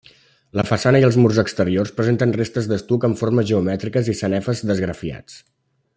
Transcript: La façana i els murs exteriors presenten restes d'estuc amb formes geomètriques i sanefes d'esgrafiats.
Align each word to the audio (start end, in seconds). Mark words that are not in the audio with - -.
La 0.59 0.63
façana 0.69 1.01
i 1.01 1.05
els 1.09 1.17
murs 1.23 1.41
exteriors 1.43 1.93
presenten 1.99 2.33
restes 2.39 2.71
d'estuc 2.71 3.07
amb 3.11 3.21
formes 3.21 3.49
geomètriques 3.53 4.11
i 4.15 4.17
sanefes 4.23 4.65
d'esgrafiats. 4.71 5.39